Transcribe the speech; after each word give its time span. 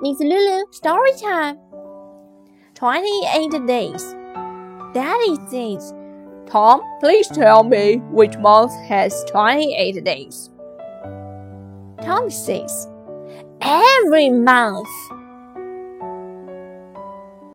Miss 0.00 0.18
Lulu, 0.20 0.64
story 0.70 1.12
time. 1.20 1.58
Twenty-eight 2.74 3.66
days. 3.66 4.14
Daddy 4.94 5.36
says, 5.48 5.92
Tom, 6.46 6.80
please 6.98 7.28
tell 7.28 7.62
me 7.62 7.96
which 8.10 8.36
month 8.38 8.72
has 8.88 9.24
28 9.28 10.02
days. 10.04 10.50
Tom 12.02 12.28
says, 12.28 12.88
every 13.60 14.30
month. 14.30 14.88